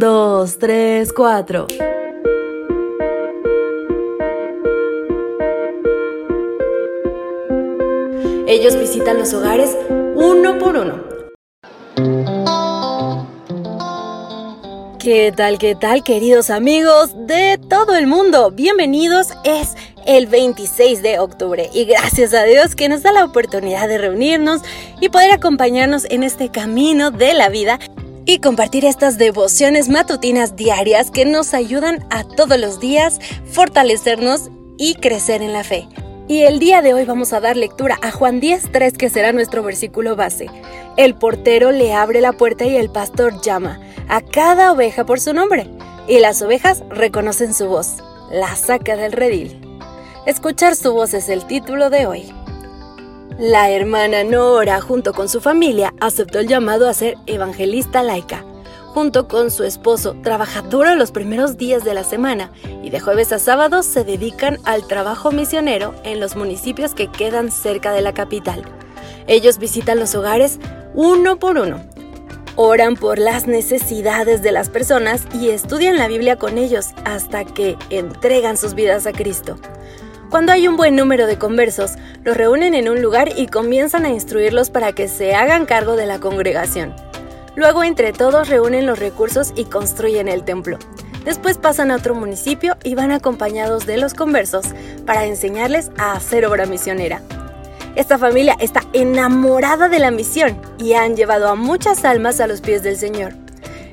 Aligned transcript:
dos, 0.00 0.58
tres, 0.58 1.12
cuatro. 1.12 1.66
Ellos 8.46 8.78
visitan 8.78 9.18
los 9.18 9.34
hogares 9.34 9.76
uno 10.14 10.58
por 10.58 10.76
uno. 10.76 11.04
¿Qué 14.98 15.32
tal, 15.36 15.58
qué 15.58 15.74
tal, 15.74 16.02
queridos 16.02 16.48
amigos 16.48 17.10
de 17.26 17.60
todo 17.68 17.94
el 17.94 18.06
mundo? 18.06 18.50
Bienvenidos, 18.50 19.28
es 19.44 19.74
el 20.06 20.26
26 20.26 21.02
de 21.02 21.18
octubre 21.18 21.68
y 21.74 21.84
gracias 21.84 22.32
a 22.32 22.44
Dios 22.44 22.74
que 22.74 22.88
nos 22.88 23.02
da 23.02 23.12
la 23.12 23.26
oportunidad 23.26 23.86
de 23.86 23.98
reunirnos 23.98 24.62
y 24.98 25.10
poder 25.10 25.30
acompañarnos 25.32 26.06
en 26.10 26.22
este 26.22 26.50
camino 26.50 27.10
de 27.10 27.34
la 27.34 27.50
vida 27.50 27.78
y 28.30 28.38
compartir 28.38 28.84
estas 28.84 29.18
devociones 29.18 29.88
matutinas 29.88 30.54
diarias 30.54 31.10
que 31.10 31.24
nos 31.24 31.52
ayudan 31.52 32.06
a 32.10 32.22
todos 32.22 32.60
los 32.60 32.78
días 32.78 33.18
fortalecernos 33.50 34.50
y 34.78 34.94
crecer 34.94 35.42
en 35.42 35.52
la 35.52 35.64
fe. 35.64 35.88
Y 36.28 36.42
el 36.42 36.60
día 36.60 36.80
de 36.80 36.94
hoy 36.94 37.04
vamos 37.04 37.32
a 37.32 37.40
dar 37.40 37.56
lectura 37.56 37.98
a 38.02 38.12
Juan 38.12 38.40
10.3 38.40 38.96
que 38.96 39.10
será 39.10 39.32
nuestro 39.32 39.64
versículo 39.64 40.14
base. 40.14 40.46
El 40.96 41.16
portero 41.16 41.72
le 41.72 41.92
abre 41.92 42.20
la 42.20 42.32
puerta 42.32 42.64
y 42.66 42.76
el 42.76 42.88
pastor 42.88 43.40
llama 43.40 43.80
a 44.08 44.20
cada 44.20 44.70
oveja 44.70 45.04
por 45.04 45.18
su 45.18 45.34
nombre. 45.34 45.66
Y 46.06 46.20
las 46.20 46.40
ovejas 46.40 46.84
reconocen 46.88 47.52
su 47.52 47.66
voz. 47.66 47.96
La 48.30 48.54
saca 48.54 48.94
del 48.94 49.10
redil. 49.10 49.60
Escuchar 50.24 50.76
su 50.76 50.92
voz 50.92 51.14
es 51.14 51.28
el 51.30 51.48
título 51.48 51.90
de 51.90 52.06
hoy. 52.06 52.32
La 53.40 53.70
hermana 53.70 54.22
Nora, 54.22 54.80
junto 54.80 55.12
con 55.12 55.28
su 55.28 55.40
familia, 55.40 55.94
aceptó 55.98 56.38
el 56.38 56.46
llamado 56.46 56.86
a 56.86 56.94
ser 56.94 57.16
evangelista 57.26 58.02
laica 58.02 58.44
junto 58.92 59.28
con 59.28 59.50
su 59.50 59.62
esposo, 59.64 60.16
trabaja 60.22 60.62
duro 60.62 60.94
los 60.96 61.12
primeros 61.12 61.56
días 61.56 61.84
de 61.84 61.94
la 61.94 62.02
semana 62.02 62.50
y 62.82 62.90
de 62.90 63.00
jueves 63.00 63.32
a 63.32 63.38
sábado 63.38 63.82
se 63.82 64.04
dedican 64.04 64.58
al 64.64 64.86
trabajo 64.86 65.30
misionero 65.30 65.94
en 66.02 66.18
los 66.18 66.34
municipios 66.34 66.94
que 66.94 67.06
quedan 67.06 67.52
cerca 67.52 67.92
de 67.92 68.02
la 68.02 68.12
capital. 68.12 68.62
Ellos 69.26 69.58
visitan 69.58 70.00
los 70.00 70.14
hogares 70.14 70.58
uno 70.94 71.38
por 71.38 71.56
uno, 71.56 71.80
oran 72.56 72.96
por 72.96 73.18
las 73.18 73.46
necesidades 73.46 74.42
de 74.42 74.50
las 74.50 74.68
personas 74.68 75.22
y 75.32 75.50
estudian 75.50 75.96
la 75.96 76.08
Biblia 76.08 76.36
con 76.36 76.58
ellos 76.58 76.88
hasta 77.04 77.44
que 77.44 77.76
entregan 77.90 78.56
sus 78.56 78.74
vidas 78.74 79.06
a 79.06 79.12
Cristo. 79.12 79.56
Cuando 80.30 80.52
hay 80.52 80.68
un 80.68 80.76
buen 80.76 80.94
número 80.94 81.26
de 81.26 81.38
conversos, 81.38 81.94
los 82.22 82.36
reúnen 82.36 82.74
en 82.74 82.88
un 82.88 83.02
lugar 83.02 83.30
y 83.36 83.48
comienzan 83.48 84.04
a 84.04 84.10
instruirlos 84.10 84.70
para 84.70 84.92
que 84.92 85.08
se 85.08 85.34
hagan 85.34 85.66
cargo 85.66 85.96
de 85.96 86.06
la 86.06 86.20
congregación. 86.20 86.94
Luego 87.56 87.82
entre 87.82 88.12
todos 88.12 88.48
reúnen 88.48 88.86
los 88.86 89.00
recursos 89.00 89.52
y 89.56 89.64
construyen 89.64 90.28
el 90.28 90.44
templo. 90.44 90.78
Después 91.24 91.58
pasan 91.58 91.90
a 91.90 91.96
otro 91.96 92.14
municipio 92.14 92.76
y 92.84 92.94
van 92.94 93.10
acompañados 93.10 93.86
de 93.86 93.96
los 93.96 94.14
conversos 94.14 94.66
para 95.04 95.26
enseñarles 95.26 95.90
a 95.98 96.12
hacer 96.12 96.46
obra 96.46 96.64
misionera. 96.64 97.22
Esta 97.96 98.16
familia 98.16 98.56
está 98.60 98.84
enamorada 98.92 99.88
de 99.88 99.98
la 99.98 100.12
misión 100.12 100.62
y 100.78 100.92
han 100.92 101.16
llevado 101.16 101.48
a 101.48 101.56
muchas 101.56 102.04
almas 102.04 102.38
a 102.38 102.46
los 102.46 102.60
pies 102.60 102.84
del 102.84 102.96
Señor. 102.96 103.32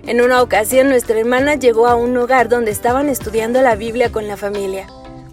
En 0.05 0.21
una 0.21 0.43
ocasión 0.43 0.87
nuestra 0.87 1.17
hermana 1.17 1.55
llegó 1.55 1.87
a 1.87 1.95
un 1.95 2.15
hogar 2.15 2.47
donde 2.47 2.69
estaban 2.69 3.09
estudiando 3.09 3.63
la 3.63 3.75
Biblia 3.75 4.11
con 4.11 4.27
la 4.27 4.37
familia. 4.37 4.85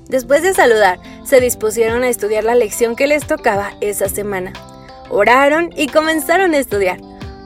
Después 0.08 0.42
de 0.42 0.54
saludar, 0.54 0.98
se 1.24 1.40
dispusieron 1.40 2.02
a 2.02 2.08
estudiar 2.08 2.44
la 2.44 2.54
lección 2.54 2.96
que 2.96 3.06
les 3.06 3.26
tocaba 3.26 3.72
esa 3.80 4.08
semana. 4.08 4.52
Oraron 5.10 5.70
y 5.76 5.86
comenzaron 5.86 6.54
a 6.54 6.58
estudiar. 6.58 6.98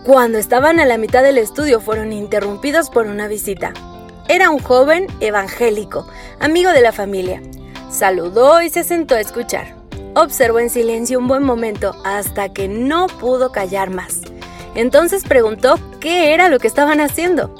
Cuando 0.04 0.38
estaban 0.38 0.80
a 0.80 0.86
la 0.86 0.98
mitad 0.98 1.22
del 1.22 1.38
estudio 1.38 1.80
fueron 1.80 2.12
interrumpidos 2.12 2.90
por 2.90 3.06
una 3.06 3.28
visita. 3.28 3.72
Era 4.28 4.50
un 4.50 4.58
joven 4.58 5.06
evangélico, 5.20 6.06
amigo 6.40 6.70
de 6.70 6.80
la 6.80 6.92
familia. 6.92 7.42
Saludó 7.90 8.60
y 8.60 8.70
se 8.70 8.84
sentó 8.84 9.14
a 9.14 9.20
escuchar. 9.20 9.74
Observó 10.14 10.58
en 10.58 10.70
silencio 10.70 11.18
un 11.18 11.28
buen 11.28 11.42
momento 11.42 11.94
hasta 12.04 12.52
que 12.52 12.68
no 12.68 13.06
pudo 13.06 13.52
callar 13.52 13.90
más. 13.90 14.20
Entonces 14.74 15.24
preguntó 15.24 15.78
qué 16.00 16.34
era 16.34 16.48
lo 16.48 16.58
que 16.58 16.66
estaban 16.66 17.00
haciendo. 17.00 17.54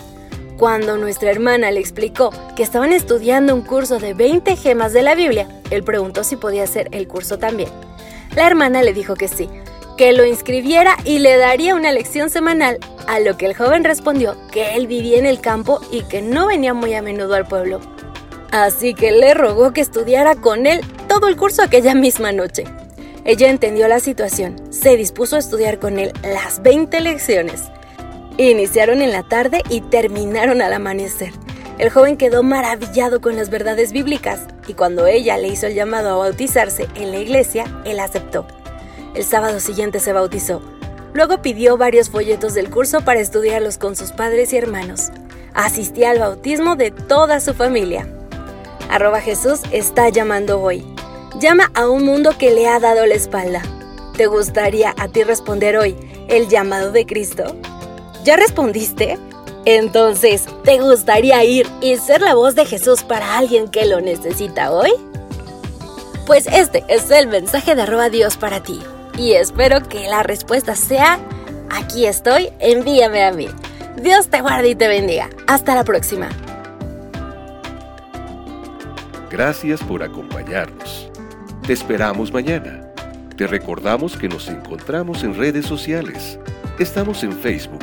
Cuando 0.59 0.97
nuestra 0.97 1.31
hermana 1.31 1.71
le 1.71 1.79
explicó 1.79 2.33
que 2.57 2.65
estaban 2.65 2.93
estudiando 2.93 3.55
un 3.55 3.63
curso 3.63 4.01
de 4.01 4.13
20 4.13 4.57
gemas 4.57 4.93
de 4.93 5.03
la 5.03 5.15
Biblia, 5.15 5.47
él 5.71 5.85
preguntó 5.85 6.25
si 6.25 6.35
podía 6.35 6.65
hacer 6.65 6.89
el 6.91 7.07
curso 7.07 7.39
también. 7.39 7.69
La 8.35 8.45
hermana 8.45 8.83
le 8.83 8.93
dijo 8.93 9.15
que 9.15 9.29
sí, 9.29 9.49
que 9.97 10.13
lo 10.13 10.27
inscribiera 10.27 10.97
y 11.05 11.21
le 11.21 11.37
daría 11.37 11.77
una 11.77 11.93
lección 11.93 12.29
semanal, 12.29 12.79
a 13.07 13.21
lo 13.21 13.37
que 13.37 13.47
el 13.47 13.55
joven 13.55 13.85
respondió 13.85 14.37
que 14.51 14.75
él 14.75 14.89
vivía 14.89 15.19
en 15.19 15.27
el 15.27 15.41
campo 15.41 15.81
y 15.93 16.03
que 16.03 16.23
no 16.23 16.49
venía 16.49 16.75
muy 16.75 16.93
a 16.95 17.03
menudo 17.03 17.35
al 17.35 17.47
pueblo. 17.47 17.81
Así 18.51 18.95
que 18.95 19.13
le 19.13 19.35
rogó 19.35 19.73
que 19.73 19.81
estudiara 19.81 20.35
con 20.35 20.67
él 20.67 20.81
todo 21.07 21.29
el 21.29 21.37
curso 21.37 21.63
aquella 21.63 21.95
misma 21.95 22.33
noche. 22.33 22.65
Ella 23.25 23.49
entendió 23.49 23.87
la 23.87 24.01
situación, 24.01 24.57
se 24.71 24.97
dispuso 24.97 25.37
a 25.37 25.39
estudiar 25.39 25.79
con 25.79 26.01
él 26.01 26.13
las 26.25 26.63
20 26.63 27.01
lecciones. 27.01 27.71
Iniciaron 28.41 29.03
en 29.03 29.11
la 29.11 29.25
tarde 29.25 29.65
y 29.69 29.81
terminaron 29.81 30.63
al 30.63 30.73
amanecer. 30.73 31.33
El 31.79 31.91
joven 31.91 32.17
quedó 32.17 32.45
maravillado 32.45 33.21
con 33.21 33.35
las 33.35 33.51
verdades 33.51 33.91
bíblicas 33.91 34.43
y 34.69 34.75
cuando 34.75 35.09
ella 35.09 35.37
le 35.39 35.49
hizo 35.49 35.67
el 35.67 35.75
llamado 35.75 36.11
a 36.11 36.17
bautizarse 36.25 36.87
en 36.95 37.11
la 37.11 37.19
iglesia, 37.19 37.65
él 37.85 37.99
aceptó. 37.99 38.47
El 39.17 39.25
sábado 39.25 39.59
siguiente 39.59 39.99
se 39.99 40.13
bautizó. 40.13 40.63
Luego 41.15 41.43
pidió 41.43 41.77
varios 41.77 42.11
folletos 42.11 42.55
del 42.55 42.71
curso 42.71 43.01
para 43.01 43.19
estudiarlos 43.19 43.77
con 43.77 43.97
sus 43.97 44.13
padres 44.13 44.53
y 44.53 44.57
hermanos. 44.57 45.09
Asistía 45.53 46.11
al 46.11 46.21
bautismo 46.21 46.77
de 46.77 46.93
toda 46.93 47.41
su 47.41 47.55
familia. 47.55 48.07
Arroba 48.89 49.21
Jesús 49.21 49.63
está 49.73 50.11
llamando 50.11 50.61
hoy. 50.61 50.85
Llama 51.41 51.73
a 51.75 51.89
un 51.89 52.05
mundo 52.05 52.39
que 52.39 52.53
le 52.53 52.69
ha 52.69 52.79
dado 52.79 53.05
la 53.05 53.15
espalda. 53.15 53.63
¿Te 54.17 54.29
gustaría 54.29 54.95
a 54.97 55.09
ti 55.09 55.25
responder 55.25 55.77
hoy 55.77 55.97
el 56.29 56.49
llamado 56.49 56.93
de 56.93 57.05
Cristo? 57.05 57.57
¿Ya 58.29 58.37
respondiste? 58.37 59.19
Entonces, 59.65 60.45
¿te 60.63 60.79
gustaría 60.83 61.43
ir 61.45 61.67
y 61.81 61.97
ser 61.97 62.21
la 62.21 62.35
voz 62.35 62.55
de 62.55 62.67
Jesús 62.67 63.03
para 63.03 63.39
alguien 63.39 63.69
que 63.69 63.87
lo 63.87 64.03
necesita 64.03 64.71
hoy? 64.71 64.91
Pues 66.27 66.47
este 66.47 66.85
es 66.89 67.11
el 67.11 67.29
mensaje 67.29 67.75
de 67.75 67.81
arroba 67.81 68.11
Dios 68.11 68.37
para 68.37 68.63
ti 68.63 68.81
y 69.17 69.33
espero 69.33 69.83
que 69.83 70.09
la 70.09 70.25
respuesta 70.25 70.77
sea, 70.77 71.19
aquí 71.71 72.05
estoy, 72.05 72.51
envíame 72.59 73.25
a 73.25 73.33
mí. 73.33 73.49
Dios 73.97 74.29
te 74.29 74.43
guarde 74.43 74.69
y 74.69 74.75
te 74.75 74.89
bendiga. 74.89 75.31
Hasta 75.47 75.75
la 75.75 75.85
próxima. 75.85 76.29
Gracias 79.31 79.83
por 79.83 80.03
acompañarnos. 80.03 81.11
Te 81.67 81.73
esperamos 81.73 82.31
mañana. 82.31 82.93
Te 83.39 83.47
recordamos 83.47 84.19
que 84.19 84.29
nos 84.29 84.49
encontramos 84.49 85.25
en 85.25 85.35
redes 85.35 85.65
sociales. 85.65 86.39
Estamos 86.79 87.25
en 87.25 87.33
Facebook, 87.33 87.83